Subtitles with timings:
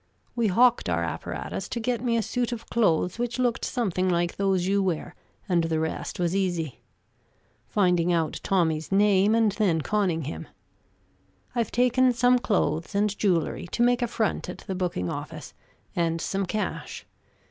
[0.35, 4.35] We hocked our apparatus to get me a suit of clothes which looked something like
[4.35, 5.13] those you wear,
[5.47, 6.79] and the rest was easy:
[7.67, 10.47] finding out Tommy's name and then conning him.
[11.53, 15.53] I've taken some clothes and jewelry, to make a front at the booking office,
[15.95, 17.05] and some cash.